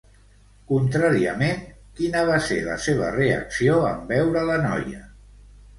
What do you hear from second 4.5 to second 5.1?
la noia?